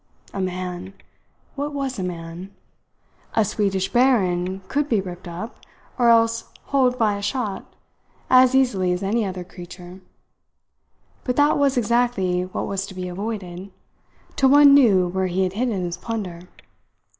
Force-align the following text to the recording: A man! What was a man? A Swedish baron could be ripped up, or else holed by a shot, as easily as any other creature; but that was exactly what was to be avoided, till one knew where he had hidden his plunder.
A 0.33 0.41
man! 0.41 0.95
What 1.53 1.75
was 1.75 1.99
a 1.99 2.03
man? 2.03 2.49
A 3.35 3.45
Swedish 3.45 3.93
baron 3.93 4.61
could 4.67 4.89
be 4.89 4.99
ripped 4.99 5.27
up, 5.27 5.63
or 5.99 6.09
else 6.09 6.45
holed 6.63 6.97
by 6.97 7.17
a 7.17 7.21
shot, 7.21 7.71
as 8.27 8.55
easily 8.55 8.91
as 8.93 9.03
any 9.03 9.23
other 9.27 9.43
creature; 9.43 10.01
but 11.23 11.35
that 11.35 11.55
was 11.55 11.77
exactly 11.77 12.45
what 12.45 12.65
was 12.65 12.87
to 12.87 12.95
be 12.95 13.07
avoided, 13.09 13.71
till 14.35 14.49
one 14.49 14.73
knew 14.73 15.07
where 15.07 15.27
he 15.27 15.43
had 15.43 15.53
hidden 15.53 15.83
his 15.83 15.97
plunder. 15.97 16.49